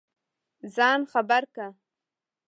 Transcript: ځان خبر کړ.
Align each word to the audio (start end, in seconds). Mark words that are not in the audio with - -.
ځان 0.75 0.99
خبر 1.11 1.43
کړ. 1.55 1.69